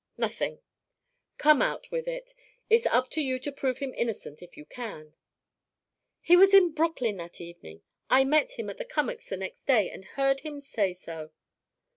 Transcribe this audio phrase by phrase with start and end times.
[0.17, 0.57] "Nothing."
[1.37, 2.33] "Come out with it.
[2.71, 5.13] It's up to you to prove him innocent if you can."
[6.21, 7.83] "He was in Brooklyn that evening.
[8.09, 11.29] I met him at the Cummacks' the next day, and heard him say so."